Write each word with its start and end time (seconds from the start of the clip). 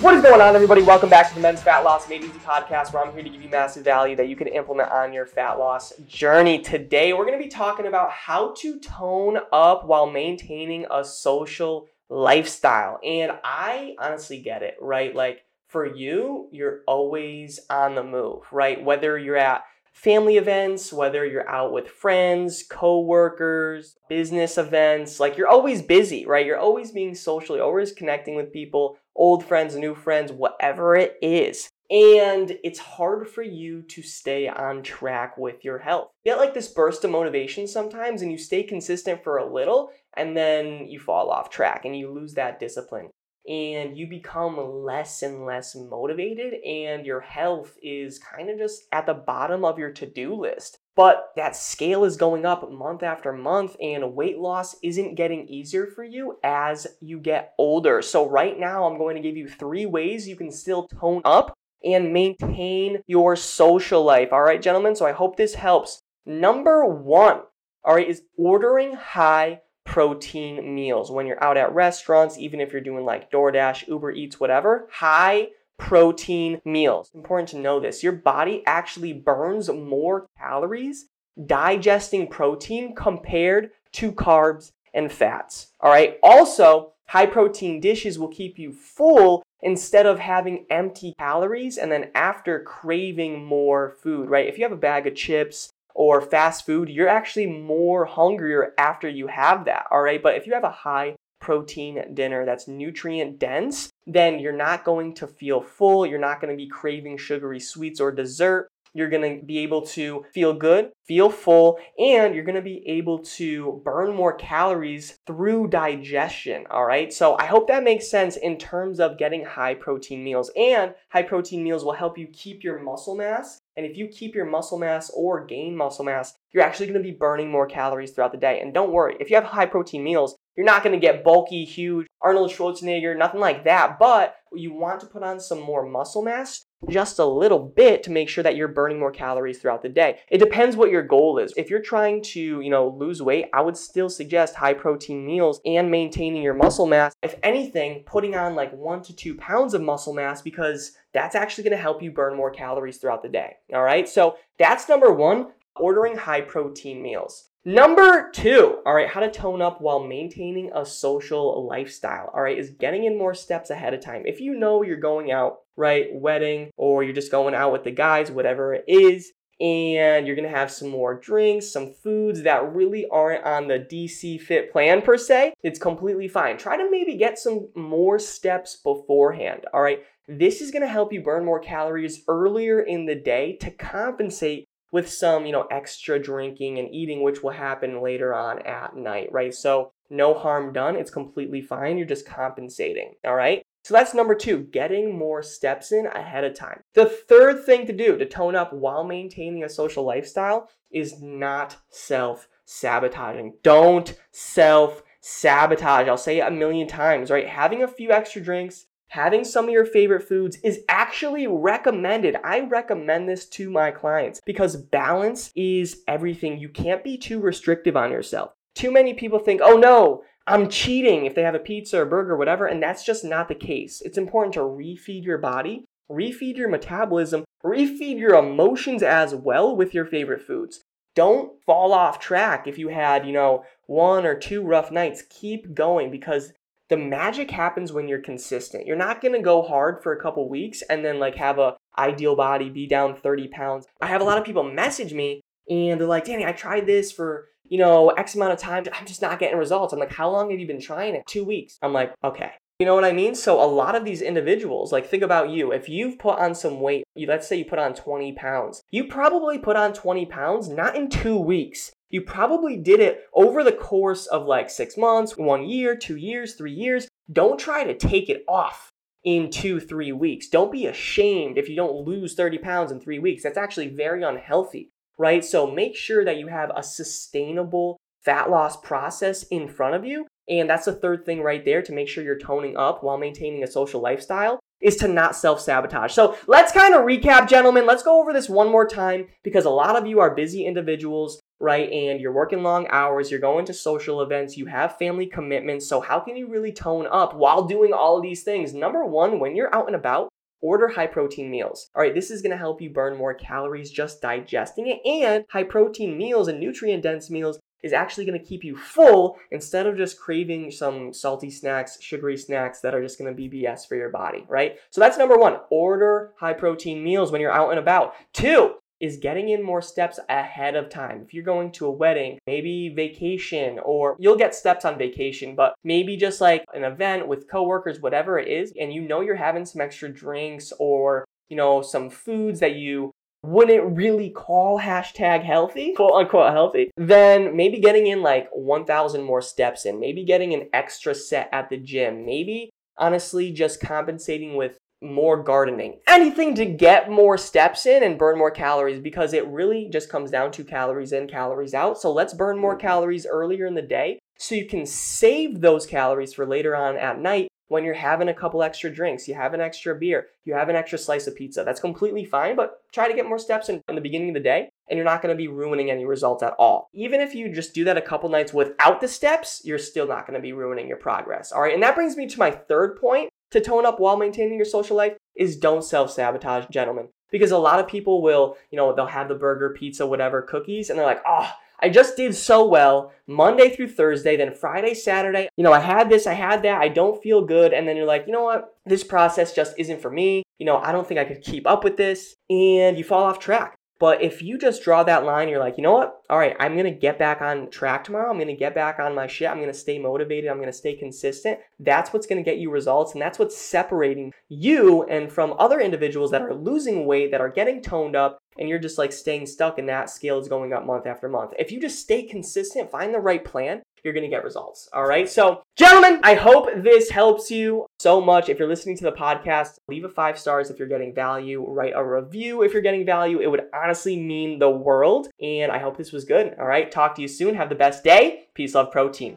What 0.00 0.14
is 0.14 0.22
going 0.22 0.40
on, 0.40 0.54
everybody? 0.54 0.82
Welcome 0.82 1.10
back 1.10 1.28
to 1.28 1.34
the 1.34 1.40
Men's 1.40 1.60
Fat 1.60 1.80
Loss 1.80 2.08
Made 2.08 2.22
Easy 2.22 2.38
podcast, 2.38 2.92
where 2.92 3.04
I'm 3.04 3.12
here 3.12 3.24
to 3.24 3.28
give 3.28 3.42
you 3.42 3.48
massive 3.48 3.82
value 3.82 4.14
that 4.14 4.28
you 4.28 4.36
can 4.36 4.46
implement 4.46 4.92
on 4.92 5.12
your 5.12 5.26
fat 5.26 5.54
loss 5.54 5.92
journey. 6.06 6.60
Today, 6.60 7.12
we're 7.12 7.24
going 7.24 7.36
to 7.36 7.42
be 7.42 7.50
talking 7.50 7.84
about 7.84 8.12
how 8.12 8.54
to 8.58 8.78
tone 8.78 9.38
up 9.52 9.84
while 9.84 10.08
maintaining 10.08 10.86
a 10.88 11.04
social 11.04 11.88
lifestyle. 12.08 13.00
And 13.04 13.32
I 13.42 13.96
honestly 13.98 14.38
get 14.40 14.62
it, 14.62 14.76
right? 14.80 15.12
Like, 15.16 15.42
for 15.66 15.84
you, 15.84 16.48
you're 16.52 16.82
always 16.86 17.58
on 17.68 17.96
the 17.96 18.04
move, 18.04 18.42
right? 18.52 18.82
Whether 18.82 19.18
you're 19.18 19.36
at 19.36 19.64
family 19.98 20.36
events, 20.36 20.92
whether 20.92 21.26
you're 21.26 21.48
out 21.48 21.72
with 21.72 21.88
friends, 21.88 22.62
co-workers, 22.62 23.96
business 24.08 24.56
events, 24.56 25.18
like 25.18 25.36
you're 25.36 25.48
always 25.48 25.82
busy, 25.82 26.24
right? 26.24 26.46
You're 26.46 26.56
always 26.56 26.92
being 26.92 27.16
social, 27.16 27.56
you're 27.56 27.64
always 27.64 27.92
connecting 27.92 28.36
with 28.36 28.52
people, 28.52 28.96
old 29.18 29.44
friends, 29.44 29.76
new 29.76 29.94
friends, 29.94 30.32
whatever 30.32 30.96
it 30.96 31.16
is. 31.20 31.68
And 31.90 32.56
it's 32.62 32.78
hard 32.78 33.28
for 33.28 33.42
you 33.42 33.82
to 33.82 34.02
stay 34.02 34.46
on 34.46 34.82
track 34.82 35.36
with 35.36 35.64
your 35.64 35.78
health. 35.78 36.10
You 36.24 36.32
get 36.32 36.38
like 36.38 36.54
this 36.54 36.68
burst 36.68 37.04
of 37.04 37.10
motivation 37.10 37.66
sometimes 37.66 38.22
and 38.22 38.30
you 38.30 38.38
stay 38.38 38.62
consistent 38.62 39.24
for 39.24 39.38
a 39.38 39.52
little 39.52 39.90
and 40.16 40.36
then 40.36 40.86
you 40.86 41.00
fall 41.00 41.30
off 41.30 41.50
track 41.50 41.84
and 41.84 41.96
you 41.96 42.12
lose 42.12 42.34
that 42.34 42.60
discipline 42.60 43.08
and 43.48 43.96
you 43.96 44.06
become 44.06 44.58
less 44.84 45.22
and 45.22 45.46
less 45.46 45.74
motivated 45.74 46.54
and 46.62 47.06
your 47.06 47.20
health 47.20 47.78
is 47.82 48.18
kind 48.18 48.50
of 48.50 48.58
just 48.58 48.82
at 48.92 49.06
the 49.06 49.14
bottom 49.14 49.64
of 49.64 49.78
your 49.78 49.90
to-do 49.90 50.34
list 50.34 50.78
but 50.98 51.30
that 51.36 51.54
scale 51.54 52.02
is 52.02 52.16
going 52.16 52.44
up 52.44 52.68
month 52.72 53.04
after 53.04 53.32
month 53.32 53.76
and 53.80 54.16
weight 54.16 54.36
loss 54.36 54.74
isn't 54.82 55.14
getting 55.14 55.46
easier 55.46 55.86
for 55.86 56.02
you 56.02 56.36
as 56.42 56.88
you 57.00 57.20
get 57.20 57.54
older. 57.56 58.02
So 58.02 58.28
right 58.28 58.58
now 58.58 58.84
i'm 58.84 58.98
going 58.98 59.14
to 59.14 59.22
give 59.22 59.36
you 59.36 59.48
three 59.48 59.86
ways 59.86 60.26
you 60.26 60.34
can 60.34 60.50
still 60.50 60.88
tone 60.88 61.22
up 61.24 61.56
and 61.84 62.12
maintain 62.12 63.00
your 63.06 63.36
social 63.36 64.02
life. 64.02 64.32
All 64.32 64.42
right 64.42 64.60
gentlemen 64.60 64.96
so 64.96 65.06
i 65.06 65.12
hope 65.12 65.36
this 65.36 65.54
helps. 65.54 66.02
Number 66.26 66.84
one 66.84 67.42
all 67.84 67.94
right 67.94 68.08
is 68.08 68.22
ordering 68.36 68.94
high 68.94 69.60
protein 69.84 70.74
meals. 70.74 71.12
When 71.12 71.28
you're 71.28 71.42
out 71.42 71.56
at 71.56 71.72
restaurants, 71.72 72.38
even 72.38 72.60
if 72.60 72.72
you're 72.72 72.80
doing 72.80 73.04
like 73.04 73.30
DoorDash, 73.30 73.86
Uber 73.86 74.10
Eats, 74.10 74.40
whatever, 74.40 74.88
high 74.90 75.50
protein 75.78 76.60
meals. 76.64 77.10
Important 77.14 77.48
to 77.50 77.58
know 77.58 77.80
this. 77.80 78.02
Your 78.02 78.12
body 78.12 78.62
actually 78.66 79.12
burns 79.12 79.70
more 79.70 80.26
calories 80.38 81.06
digesting 81.46 82.26
protein 82.26 82.94
compared 82.94 83.70
to 83.92 84.12
carbs 84.12 84.72
and 84.92 85.10
fats. 85.10 85.68
All 85.80 85.90
right. 85.90 86.18
Also, 86.22 86.92
high 87.06 87.26
protein 87.26 87.80
dishes 87.80 88.18
will 88.18 88.28
keep 88.28 88.58
you 88.58 88.72
full 88.72 89.42
instead 89.62 90.06
of 90.06 90.18
having 90.18 90.66
empty 90.70 91.14
calories 91.18 91.78
and 91.78 91.90
then 91.90 92.10
after 92.14 92.60
craving 92.60 93.44
more 93.44 93.96
food, 94.02 94.28
right? 94.28 94.46
If 94.46 94.58
you 94.58 94.64
have 94.64 94.72
a 94.72 94.76
bag 94.76 95.06
of 95.06 95.14
chips 95.14 95.70
or 95.94 96.20
fast 96.20 96.64
food, 96.64 96.88
you're 96.88 97.08
actually 97.08 97.46
more 97.46 98.04
hungrier 98.04 98.72
after 98.78 99.08
you 99.08 99.26
have 99.26 99.64
that, 99.64 99.86
all 99.90 100.02
right? 100.02 100.22
But 100.22 100.36
if 100.36 100.46
you 100.46 100.54
have 100.54 100.64
a 100.64 100.70
high 100.70 101.16
protein 101.40 102.14
dinner 102.14 102.44
that's 102.44 102.68
nutrient 102.68 103.38
dense, 103.38 103.90
then 104.06 104.38
you're 104.38 104.52
not 104.52 104.84
going 104.84 105.14
to 105.14 105.26
feel 105.26 105.60
full. 105.60 106.06
You're 106.06 106.18
not 106.18 106.40
going 106.40 106.52
to 106.52 106.56
be 106.56 106.68
craving 106.68 107.18
sugary 107.18 107.60
sweets 107.60 108.00
or 108.00 108.12
dessert. 108.12 108.68
You're 108.94 109.10
going 109.10 109.38
to 109.38 109.44
be 109.44 109.58
able 109.58 109.82
to 109.88 110.24
feel 110.32 110.54
good, 110.54 110.90
feel 111.06 111.30
full, 111.30 111.78
and 111.98 112.34
you're 112.34 112.44
going 112.44 112.56
to 112.56 112.62
be 112.62 112.82
able 112.86 113.18
to 113.20 113.80
burn 113.84 114.14
more 114.14 114.32
calories 114.32 115.18
through 115.26 115.68
digestion. 115.68 116.64
All 116.70 116.84
right. 116.84 117.12
So 117.12 117.36
I 117.38 117.46
hope 117.46 117.68
that 117.68 117.84
makes 117.84 118.10
sense 118.10 118.36
in 118.36 118.56
terms 118.58 118.98
of 118.98 119.18
getting 119.18 119.44
high 119.44 119.74
protein 119.74 120.24
meals. 120.24 120.50
And 120.56 120.94
high 121.10 121.22
protein 121.22 121.62
meals 121.62 121.84
will 121.84 121.92
help 121.92 122.18
you 122.18 122.28
keep 122.32 122.64
your 122.64 122.78
muscle 122.80 123.14
mass 123.14 123.60
and 123.78 123.86
if 123.86 123.96
you 123.96 124.08
keep 124.08 124.34
your 124.34 124.44
muscle 124.44 124.76
mass 124.76 125.08
or 125.10 125.46
gain 125.46 125.76
muscle 125.76 126.04
mass, 126.04 126.34
you're 126.52 126.64
actually 126.64 126.86
going 126.86 127.00
to 127.00 127.08
be 127.08 127.14
burning 127.14 127.48
more 127.48 127.64
calories 127.64 128.10
throughout 128.10 128.32
the 128.32 128.38
day. 128.38 128.60
And 128.60 128.74
don't 128.74 128.90
worry, 128.90 129.16
if 129.20 129.30
you 129.30 129.36
have 129.36 129.44
high 129.44 129.66
protein 129.66 130.02
meals, 130.02 130.34
you're 130.56 130.66
not 130.66 130.82
going 130.82 131.00
to 131.00 131.06
get 131.06 131.22
bulky, 131.22 131.64
huge, 131.64 132.07
Arnold 132.28 132.50
Schwarzenegger, 132.50 133.16
nothing 133.16 133.40
like 133.40 133.64
that. 133.64 133.98
But 133.98 134.36
you 134.52 134.74
want 134.74 135.00
to 135.00 135.06
put 135.06 135.22
on 135.22 135.40
some 135.40 135.60
more 135.62 135.86
muscle 135.86 136.20
mass 136.20 136.66
just 136.90 137.18
a 137.18 137.24
little 137.24 137.58
bit 137.58 138.02
to 138.02 138.10
make 138.10 138.28
sure 138.28 138.44
that 138.44 138.54
you're 138.54 138.68
burning 138.68 139.00
more 139.00 139.10
calories 139.10 139.58
throughout 139.58 139.80
the 139.80 139.88
day. 139.88 140.18
It 140.30 140.36
depends 140.36 140.76
what 140.76 140.90
your 140.90 141.02
goal 141.02 141.38
is. 141.38 141.54
If 141.56 141.70
you're 141.70 141.80
trying 141.80 142.22
to, 142.24 142.60
you 142.60 142.68
know, 142.68 142.94
lose 142.98 143.22
weight, 143.22 143.46
I 143.54 143.62
would 143.62 143.78
still 143.78 144.10
suggest 144.10 144.56
high 144.56 144.74
protein 144.74 145.24
meals 145.24 145.62
and 145.64 145.90
maintaining 145.90 146.42
your 146.42 146.52
muscle 146.52 146.86
mass. 146.86 147.14
If 147.22 147.36
anything, 147.42 148.02
putting 148.04 148.36
on 148.36 148.54
like 148.54 148.74
1 148.74 149.02
to 149.04 149.16
2 149.16 149.34
pounds 149.36 149.72
of 149.72 149.80
muscle 149.80 150.12
mass 150.12 150.42
because 150.42 150.92
that's 151.14 151.34
actually 151.34 151.64
going 151.64 151.76
to 151.76 151.82
help 151.82 152.02
you 152.02 152.10
burn 152.10 152.36
more 152.36 152.50
calories 152.50 152.98
throughout 152.98 153.22
the 153.22 153.30
day. 153.30 153.56
All 153.72 153.82
right? 153.82 154.06
So, 154.06 154.36
that's 154.58 154.86
number 154.86 155.10
1, 155.10 155.46
ordering 155.76 156.18
high 156.18 156.42
protein 156.42 157.02
meals. 157.02 157.47
Number 157.64 158.30
two, 158.32 158.78
all 158.86 158.94
right, 158.94 159.08
how 159.08 159.20
to 159.20 159.30
tone 159.30 159.60
up 159.60 159.80
while 159.80 160.02
maintaining 160.02 160.70
a 160.74 160.86
social 160.86 161.66
lifestyle, 161.66 162.30
all 162.34 162.40
right, 162.40 162.56
is 162.56 162.70
getting 162.70 163.04
in 163.04 163.18
more 163.18 163.34
steps 163.34 163.68
ahead 163.68 163.92
of 163.92 164.00
time. 164.00 164.22
If 164.24 164.40
you 164.40 164.54
know 164.54 164.82
you're 164.82 164.96
going 164.96 165.32
out, 165.32 165.58
right, 165.76 166.06
wedding, 166.12 166.70
or 166.76 167.02
you're 167.02 167.12
just 167.12 167.30
going 167.30 167.54
out 167.54 167.72
with 167.72 167.84
the 167.84 167.90
guys, 167.90 168.30
whatever 168.30 168.74
it 168.74 168.84
is, 168.86 169.32
and 169.60 170.24
you're 170.24 170.36
gonna 170.36 170.48
have 170.48 170.70
some 170.70 170.88
more 170.88 171.18
drinks, 171.18 171.70
some 171.72 171.92
foods 171.92 172.42
that 172.42 172.72
really 172.74 173.06
aren't 173.10 173.44
on 173.44 173.66
the 173.66 173.80
DC 173.80 174.40
Fit 174.40 174.72
plan 174.72 175.02
per 175.02 175.18
se, 175.18 175.52
it's 175.62 175.80
completely 175.80 176.28
fine. 176.28 176.56
Try 176.56 176.76
to 176.76 176.88
maybe 176.90 177.16
get 177.16 177.38
some 177.38 177.68
more 177.74 178.20
steps 178.20 178.76
beforehand, 178.76 179.66
all 179.74 179.82
right? 179.82 180.04
This 180.28 180.60
is 180.60 180.70
gonna 180.70 180.86
help 180.86 181.12
you 181.12 181.22
burn 181.22 181.44
more 181.44 181.58
calories 181.58 182.22
earlier 182.28 182.80
in 182.80 183.04
the 183.04 183.16
day 183.16 183.56
to 183.60 183.72
compensate 183.72 184.67
with 184.90 185.10
some, 185.10 185.46
you 185.46 185.52
know, 185.52 185.66
extra 185.70 186.18
drinking 186.18 186.78
and 186.78 186.92
eating, 186.94 187.22
which 187.22 187.42
will 187.42 187.50
happen 187.50 188.02
later 188.02 188.34
on 188.34 188.60
at 188.66 188.96
night, 188.96 189.28
right? 189.32 189.54
So 189.54 189.92
no 190.10 190.34
harm 190.34 190.72
done. 190.72 190.96
It's 190.96 191.10
completely 191.10 191.60
fine. 191.60 191.98
You're 191.98 192.06
just 192.06 192.26
compensating, 192.26 193.14
all 193.24 193.34
right? 193.34 193.62
So 193.84 193.94
that's 193.94 194.14
number 194.14 194.34
two, 194.34 194.64
getting 194.70 195.18
more 195.18 195.42
steps 195.42 195.92
in 195.92 196.06
ahead 196.06 196.44
of 196.44 196.54
time. 196.54 196.82
The 196.94 197.06
third 197.06 197.64
thing 197.64 197.86
to 197.86 197.92
do 197.92 198.18
to 198.18 198.26
tone 198.26 198.54
up 198.54 198.72
while 198.72 199.04
maintaining 199.04 199.64
a 199.64 199.68
social 199.68 200.04
lifestyle 200.04 200.68
is 200.90 201.22
not 201.22 201.76
self 201.88 202.48
sabotaging. 202.64 203.54
Don't 203.62 204.14
self 204.30 205.02
sabotage. 205.20 206.08
I'll 206.08 206.16
say 206.16 206.38
it 206.40 206.46
a 206.46 206.50
million 206.50 206.86
times, 206.86 207.30
right? 207.30 207.48
Having 207.48 207.82
a 207.82 207.88
few 207.88 208.10
extra 208.10 208.42
drinks, 208.42 208.86
having 209.08 209.44
some 209.44 209.66
of 209.66 209.70
your 209.70 209.84
favorite 209.84 210.28
foods 210.28 210.56
is 210.62 210.80
actually 210.88 211.46
recommended. 211.46 212.36
I 212.44 212.60
recommend 212.60 213.28
this 213.28 213.46
to 213.50 213.70
my 213.70 213.90
clients 213.90 214.40
because 214.44 214.76
balance 214.76 215.50
is 215.56 216.02
everything. 216.06 216.58
You 216.58 216.68
can't 216.68 217.04
be 217.04 217.18
too 217.18 217.40
restrictive 217.40 217.96
on 217.96 218.10
yourself. 218.12 218.52
Too 218.74 218.92
many 218.92 219.14
people 219.14 219.38
think, 219.38 219.60
oh 219.62 219.76
no, 219.76 220.22
I'm 220.46 220.68
cheating 220.68 221.26
if 221.26 221.34
they 221.34 221.42
have 221.42 221.54
a 221.54 221.58
pizza 221.58 221.98
or 221.98 222.02
a 222.02 222.06
burger, 222.06 222.32
or 222.32 222.36
whatever, 222.36 222.66
and 222.66 222.82
that's 222.82 223.04
just 223.04 223.24
not 223.24 223.48
the 223.48 223.54
case. 223.54 224.00
It's 224.02 224.18
important 224.18 224.54
to 224.54 224.60
refeed 224.60 225.24
your 225.24 225.38
body, 225.38 225.84
refeed 226.10 226.56
your 226.56 226.68
metabolism, 226.68 227.44
refeed 227.64 228.18
your 228.18 228.34
emotions 228.34 229.02
as 229.02 229.34
well 229.34 229.76
with 229.76 229.92
your 229.92 230.06
favorite 230.06 230.42
foods. 230.42 230.84
Don't 231.14 231.60
fall 231.64 231.92
off 231.92 232.20
track 232.20 232.66
if 232.66 232.78
you 232.78 232.88
had, 232.88 233.26
you 233.26 233.32
know, 233.32 233.64
one 233.86 234.24
or 234.24 234.38
two 234.38 234.62
rough 234.62 234.92
nights. 234.92 235.24
Keep 235.28 235.74
going 235.74 236.10
because 236.10 236.52
the 236.88 236.96
magic 236.96 237.50
happens 237.50 237.92
when 237.92 238.08
you're 238.08 238.20
consistent. 238.20 238.86
You're 238.86 238.96
not 238.96 239.20
going 239.20 239.34
to 239.34 239.42
go 239.42 239.62
hard 239.62 240.02
for 240.02 240.12
a 240.12 240.20
couple 240.20 240.48
weeks 240.48 240.82
and 240.82 241.04
then 241.04 241.18
like 241.18 241.34
have 241.36 241.58
a 241.58 241.76
ideal 241.98 242.36
body, 242.36 242.70
be 242.70 242.86
down 242.86 243.14
30 243.14 243.48
pounds. 243.48 243.86
I 244.00 244.06
have 244.06 244.20
a 244.20 244.24
lot 244.24 244.38
of 244.38 244.44
people 244.44 244.62
message 244.62 245.12
me 245.12 245.42
and 245.68 246.00
they're 246.00 246.08
like, 246.08 246.24
Danny, 246.24 246.46
I 246.46 246.52
tried 246.52 246.86
this 246.86 247.12
for, 247.12 247.48
you 247.64 247.78
know, 247.78 248.08
X 248.10 248.34
amount 248.34 248.52
of 248.52 248.58
time. 248.58 248.84
I'm 248.92 249.06
just 249.06 249.22
not 249.22 249.38
getting 249.38 249.58
results. 249.58 249.92
I'm 249.92 249.98
like, 249.98 250.12
how 250.12 250.30
long 250.30 250.50
have 250.50 250.58
you 250.60 250.66
been 250.66 250.80
trying 250.80 251.14
it? 251.14 251.26
Two 251.26 251.44
weeks. 251.44 251.78
I'm 251.82 251.92
like, 251.92 252.14
okay. 252.24 252.52
You 252.78 252.86
know 252.86 252.94
what 252.94 253.04
I 253.04 253.12
mean? 253.12 253.34
So 253.34 253.60
a 253.60 253.66
lot 253.66 253.96
of 253.96 254.04
these 254.04 254.22
individuals, 254.22 254.92
like 254.92 255.04
think 255.08 255.24
about 255.24 255.50
you. 255.50 255.72
If 255.72 255.88
you've 255.88 256.16
put 256.16 256.38
on 256.38 256.54
some 256.54 256.80
weight, 256.80 257.04
you, 257.16 257.26
let's 257.26 257.48
say 257.48 257.56
you 257.56 257.64
put 257.64 257.80
on 257.80 257.92
20 257.92 258.32
pounds, 258.34 258.84
you 258.92 259.08
probably 259.08 259.58
put 259.58 259.74
on 259.74 259.92
20 259.92 260.26
pounds 260.26 260.68
not 260.68 260.94
in 260.94 261.10
two 261.10 261.36
weeks. 261.36 261.90
You 262.10 262.22
probably 262.22 262.76
did 262.76 263.00
it 263.00 263.24
over 263.34 263.62
the 263.62 263.72
course 263.72 264.26
of 264.26 264.46
like 264.46 264.70
six 264.70 264.96
months, 264.96 265.36
one 265.36 265.68
year, 265.68 265.94
two 265.96 266.16
years, 266.16 266.54
three 266.54 266.72
years. 266.72 267.06
Don't 267.30 267.58
try 267.60 267.84
to 267.84 267.94
take 267.94 268.30
it 268.30 268.44
off 268.48 268.88
in 269.24 269.50
two, 269.50 269.78
three 269.80 270.12
weeks. 270.12 270.48
Don't 270.48 270.72
be 270.72 270.86
ashamed 270.86 271.58
if 271.58 271.68
you 271.68 271.76
don't 271.76 272.06
lose 272.06 272.34
30 272.34 272.58
pounds 272.58 272.90
in 272.92 273.00
three 273.00 273.18
weeks. 273.18 273.42
That's 273.42 273.58
actually 273.58 273.88
very 273.88 274.22
unhealthy. 274.22 274.90
right? 275.18 275.44
So 275.44 275.66
make 275.66 275.96
sure 275.96 276.24
that 276.24 276.38
you 276.38 276.46
have 276.46 276.70
a 276.74 276.82
sustainable 276.82 277.98
fat 278.24 278.50
loss 278.50 278.76
process 278.76 279.42
in 279.44 279.68
front 279.68 279.94
of 279.94 280.04
you. 280.04 280.26
And 280.48 280.70
that's 280.70 280.86
the 280.86 280.94
third 280.94 281.26
thing 281.26 281.42
right 281.42 281.64
there 281.64 281.82
to 281.82 281.92
make 281.92 282.08
sure 282.08 282.24
you're 282.24 282.38
toning 282.38 282.76
up 282.76 283.02
while 283.02 283.18
maintaining 283.18 283.62
a 283.62 283.66
social 283.66 284.00
lifestyle 284.00 284.60
is 284.80 284.96
to 284.96 285.08
not 285.08 285.36
self 285.36 285.60
sabotage. 285.60 286.12
So 286.12 286.36
let's 286.46 286.72
kind 286.72 286.94
of 286.94 287.02
recap, 287.02 287.48
gentlemen. 287.48 287.84
Let's 287.86 288.02
go 288.02 288.20
over 288.20 288.32
this 288.32 288.48
one 288.48 288.70
more 288.70 288.86
time 288.86 289.26
because 289.42 289.64
a 289.64 289.70
lot 289.70 289.96
of 289.96 290.06
you 290.06 290.20
are 290.20 290.34
busy 290.34 290.64
individuals, 290.64 291.40
right? 291.60 291.90
And 291.90 292.20
you're 292.20 292.32
working 292.32 292.62
long 292.62 292.86
hours, 292.90 293.30
you're 293.30 293.40
going 293.40 293.64
to 293.66 293.74
social 293.74 294.22
events, 294.22 294.56
you 294.56 294.66
have 294.66 294.98
family 294.98 295.26
commitments. 295.26 295.88
So, 295.88 296.00
how 296.00 296.20
can 296.20 296.36
you 296.36 296.48
really 296.48 296.72
tone 296.72 297.06
up 297.10 297.34
while 297.34 297.64
doing 297.64 297.92
all 297.92 298.16
of 298.16 298.22
these 298.22 298.42
things? 298.42 298.74
Number 298.74 299.04
one, 299.04 299.40
when 299.40 299.56
you're 299.56 299.74
out 299.74 299.86
and 299.86 299.96
about, 299.96 300.28
Order 300.60 300.88
high 300.88 301.06
protein 301.06 301.50
meals. 301.50 301.88
All 301.94 302.02
right, 302.02 302.14
this 302.14 302.32
is 302.32 302.42
gonna 302.42 302.56
help 302.56 302.80
you 302.80 302.90
burn 302.90 303.16
more 303.16 303.32
calories 303.32 303.92
just 303.92 304.20
digesting 304.20 304.88
it. 304.88 305.00
And 305.08 305.44
high 305.50 305.62
protein 305.62 306.18
meals 306.18 306.48
and 306.48 306.58
nutrient 306.58 307.04
dense 307.04 307.30
meals 307.30 307.60
is 307.82 307.92
actually 307.92 308.26
to 308.38 308.44
keep 308.44 308.64
you 308.64 308.76
full 308.76 309.36
instead 309.52 309.86
of 309.86 309.96
just 309.96 310.18
craving 310.18 310.72
some 310.72 311.12
salty 311.12 311.50
snacks, 311.50 312.00
sugary 312.00 312.36
snacks 312.36 312.80
that 312.80 312.92
are 312.92 313.02
just 313.02 313.18
to 313.30 313.36
be 313.36 313.48
BS 313.48 313.86
for 313.86 313.94
your 313.94 314.10
body, 314.10 314.44
right? 314.48 314.76
So 314.90 315.00
that's 315.00 315.16
number 315.16 315.36
one. 315.36 315.58
Order 315.70 316.32
high 316.40 316.54
protein 316.54 317.04
meals 317.04 317.30
when 317.30 317.40
you're 317.40 317.52
out 317.52 317.70
and 317.70 317.78
about. 317.78 318.14
Two, 318.32 318.74
is 319.00 319.16
getting 319.16 319.48
in 319.48 319.62
more 319.62 319.82
steps 319.82 320.18
ahead 320.28 320.74
of 320.74 320.88
time. 320.88 321.22
If 321.24 321.32
you're 321.32 321.44
going 321.44 321.72
to 321.72 321.86
a 321.86 321.90
wedding, 321.90 322.38
maybe 322.46 322.88
vacation, 322.88 323.78
or 323.84 324.16
you'll 324.18 324.36
get 324.36 324.54
steps 324.54 324.84
on 324.84 324.98
vacation, 324.98 325.54
but 325.54 325.74
maybe 325.84 326.16
just 326.16 326.40
like 326.40 326.64
an 326.74 326.84
event 326.84 327.28
with 327.28 327.48
coworkers, 327.48 328.00
whatever 328.00 328.38
it 328.38 328.48
is, 328.48 328.72
and 328.78 328.92
you 328.92 329.02
know 329.02 329.20
you're 329.20 329.36
having 329.36 329.64
some 329.64 329.80
extra 329.80 330.08
drinks 330.08 330.72
or 330.78 331.24
you 331.48 331.56
know, 331.56 331.82
some 331.82 332.10
foods 332.10 332.60
that 332.60 332.74
you 332.74 333.10
wouldn't 333.42 333.96
really 333.96 334.30
call 334.30 334.80
hashtag 334.80 335.44
healthy, 335.44 335.94
quote 335.94 336.12
unquote 336.12 336.52
healthy, 336.52 336.90
then 336.96 337.56
maybe 337.56 337.78
getting 337.78 338.06
in 338.06 338.22
like 338.22 338.48
1,000 338.52 339.22
more 339.22 339.40
steps 339.40 339.86
in, 339.86 340.00
maybe 340.00 340.24
getting 340.24 340.54
an 340.54 340.68
extra 340.72 341.14
set 341.14 341.48
at 341.52 341.70
the 341.70 341.76
gym, 341.76 342.26
maybe 342.26 342.70
honestly 342.98 343.52
just 343.52 343.80
compensating 343.80 344.56
with 344.56 344.76
more 345.00 345.42
gardening, 345.42 346.00
anything 346.06 346.54
to 346.56 346.66
get 346.66 347.10
more 347.10 347.38
steps 347.38 347.86
in 347.86 348.02
and 348.02 348.18
burn 348.18 348.36
more 348.38 348.50
calories 348.50 349.00
because 349.00 349.32
it 349.32 349.46
really 349.48 349.88
just 349.90 350.08
comes 350.08 350.30
down 350.30 350.50
to 350.52 350.64
calories 350.64 351.12
in, 351.12 351.28
calories 351.28 351.74
out. 351.74 352.00
So 352.00 352.12
let's 352.12 352.34
burn 352.34 352.58
more 352.58 352.76
mm-hmm. 352.76 352.86
calories 352.86 353.26
earlier 353.26 353.66
in 353.66 353.74
the 353.74 353.82
day 353.82 354.18
so 354.38 354.54
you 354.54 354.66
can 354.66 354.86
save 354.86 355.60
those 355.60 355.86
calories 355.86 356.32
for 356.32 356.46
later 356.46 356.74
on 356.74 356.96
at 356.96 357.20
night 357.20 357.48
when 357.68 357.84
you're 357.84 357.94
having 357.94 358.28
a 358.28 358.34
couple 358.34 358.62
extra 358.62 358.90
drinks, 358.90 359.28
you 359.28 359.34
have 359.34 359.54
an 359.54 359.60
extra 359.60 359.94
beer, 359.94 360.28
you 360.44 360.54
have 360.54 360.68
an 360.68 360.76
extra 360.76 360.98
slice 360.98 361.26
of 361.26 361.36
pizza. 361.36 361.62
That's 361.64 361.80
completely 361.80 362.24
fine, 362.24 362.56
but 362.56 362.82
try 362.92 363.08
to 363.08 363.14
get 363.14 363.28
more 363.28 363.38
steps 363.38 363.68
in, 363.68 363.82
in 363.88 363.94
the 363.94 364.00
beginning 364.00 364.30
of 364.30 364.34
the 364.34 364.40
day, 364.40 364.70
and 364.88 364.96
you're 364.96 365.04
not 365.04 365.22
gonna 365.22 365.34
be 365.34 365.48
ruining 365.48 365.90
any 365.90 366.06
results 366.06 366.42
at 366.42 366.54
all. 366.58 366.88
Even 366.94 367.20
if 367.20 367.34
you 367.34 367.52
just 367.52 367.74
do 367.74 367.84
that 367.84 367.98
a 367.98 368.02
couple 368.02 368.30
nights 368.30 368.54
without 368.54 369.00
the 369.00 369.08
steps, 369.08 369.60
you're 369.64 369.78
still 369.78 370.06
not 370.06 370.26
gonna 370.26 370.40
be 370.40 370.52
ruining 370.52 370.88
your 370.88 370.96
progress. 370.96 371.52
All 371.52 371.60
right, 371.60 371.74
and 371.74 371.82
that 371.82 371.94
brings 371.94 372.16
me 372.16 372.26
to 372.26 372.38
my 372.38 372.50
third 372.50 372.96
point 372.96 373.28
to 373.50 373.60
tone 373.60 373.86
up 373.86 374.00
while 374.00 374.16
maintaining 374.16 374.56
your 374.56 374.64
social 374.64 374.96
life 374.96 375.16
is 375.36 375.56
don't 375.56 375.84
self 375.84 376.10
sabotage, 376.10 376.66
gentlemen. 376.70 377.08
Because 377.30 377.50
a 377.50 377.58
lot 377.58 377.78
of 377.78 377.86
people 377.86 378.22
will, 378.22 378.56
you 378.70 378.76
know, 378.76 378.94
they'll 378.94 379.06
have 379.06 379.28
the 379.28 379.34
burger, 379.34 379.74
pizza, 379.78 380.06
whatever, 380.06 380.40
cookies, 380.42 380.88
and 380.88 380.98
they're 380.98 381.06
like, 381.06 381.22
oh, 381.26 381.50
I 381.80 381.88
just 381.90 382.16
did 382.16 382.34
so 382.34 382.66
well 382.66 383.12
Monday 383.26 383.74
through 383.74 383.88
Thursday, 383.88 384.36
then 384.36 384.52
Friday, 384.52 384.94
Saturday. 384.94 385.48
You 385.56 385.64
know, 385.64 385.72
I 385.72 385.78
had 385.78 386.08
this, 386.08 386.26
I 386.26 386.32
had 386.32 386.62
that, 386.62 386.80
I 386.80 386.88
don't 386.88 387.22
feel 387.22 387.44
good. 387.44 387.72
And 387.72 387.86
then 387.86 387.96
you're 387.96 388.06
like, 388.06 388.26
you 388.26 388.32
know 388.32 388.42
what? 388.42 388.74
This 388.84 389.04
process 389.04 389.54
just 389.54 389.74
isn't 389.78 390.00
for 390.00 390.10
me. 390.10 390.42
You 390.58 390.66
know, 390.66 390.78
I 390.78 390.90
don't 390.90 391.06
think 391.06 391.20
I 391.20 391.24
could 391.24 391.42
keep 391.42 391.66
up 391.68 391.84
with 391.84 391.96
this. 391.96 392.34
And 392.50 392.98
you 392.98 393.04
fall 393.04 393.24
off 393.24 393.38
track. 393.38 393.76
But 393.98 394.22
if 394.22 394.42
you 394.42 394.58
just 394.58 394.82
draw 394.82 395.02
that 395.04 395.24
line, 395.24 395.48
you're 395.48 395.58
like, 395.58 395.76
you 395.76 395.82
know 395.82 395.92
what? 395.92 396.20
All 396.30 396.38
right, 396.38 396.56
I'm 396.60 396.76
gonna 396.76 396.90
get 396.90 397.18
back 397.18 397.40
on 397.40 397.68
track 397.70 398.04
tomorrow. 398.04 398.30
I'm 398.30 398.38
gonna 398.38 398.54
get 398.54 398.74
back 398.74 398.98
on 398.98 399.14
my 399.14 399.26
shit. 399.26 399.50
I'm 399.50 399.60
gonna 399.60 399.74
stay 399.74 399.98
motivated. 399.98 400.50
I'm 400.50 400.60
gonna 400.60 400.72
stay 400.72 400.94
consistent. 400.94 401.58
That's 401.80 402.12
what's 402.12 402.26
gonna 402.26 402.42
get 402.42 402.58
you 402.58 402.70
results. 402.70 403.12
And 403.12 403.22
that's 403.22 403.38
what's 403.38 403.56
separating 403.56 404.32
you 404.48 405.02
and 405.04 405.32
from 405.32 405.54
other 405.58 405.80
individuals 405.80 406.30
that 406.30 406.42
are 406.42 406.54
losing 406.54 407.06
weight, 407.06 407.32
that 407.32 407.40
are 407.40 407.50
getting 407.50 407.82
toned 407.82 408.14
up, 408.14 408.38
and 408.58 408.68
you're 408.68 408.78
just 408.78 408.98
like 408.98 409.12
staying 409.12 409.46
stuck 409.46 409.78
and 409.78 409.88
that 409.88 410.10
scale 410.10 410.38
is 410.38 410.48
going 410.48 410.72
up 410.72 410.84
month 410.84 411.06
after 411.06 411.28
month. 411.28 411.52
If 411.58 411.72
you 411.72 411.80
just 411.80 412.00
stay 412.00 412.22
consistent, 412.22 412.90
find 412.90 413.14
the 413.14 413.20
right 413.20 413.44
plan, 413.44 413.82
you're 414.04 414.14
going 414.14 414.28
to 414.28 414.34
get 414.34 414.44
results. 414.44 414.88
All 414.92 415.06
right. 415.06 415.28
So, 415.28 415.62
gentlemen, 415.76 416.20
I 416.22 416.34
hope 416.34 416.68
this 416.76 417.10
helps 417.10 417.50
you 417.50 417.86
so 417.98 418.20
much. 418.20 418.48
If 418.48 418.58
you're 418.58 418.68
listening 418.68 418.96
to 418.98 419.04
the 419.04 419.12
podcast, 419.12 419.78
leave 419.88 420.04
a 420.04 420.08
five 420.08 420.38
stars 420.38 420.70
if 420.70 420.78
you're 420.78 420.88
getting 420.88 421.14
value, 421.14 421.64
write 421.66 421.92
a 421.94 422.04
review 422.04 422.62
if 422.62 422.72
you're 422.72 422.82
getting 422.82 423.06
value. 423.06 423.40
It 423.40 423.50
would 423.50 423.62
honestly 423.74 424.18
mean 424.18 424.58
the 424.58 424.70
world. 424.70 425.28
And 425.40 425.72
I 425.72 425.78
hope 425.78 425.96
this 425.96 426.12
was 426.12 426.24
good. 426.24 426.54
All 426.58 426.66
right. 426.66 426.90
Talk 426.90 427.14
to 427.16 427.22
you 427.22 427.28
soon. 427.28 427.54
Have 427.54 427.68
the 427.68 427.74
best 427.74 428.04
day. 428.04 428.48
Peace, 428.54 428.74
love, 428.74 428.90
protein. 428.90 429.36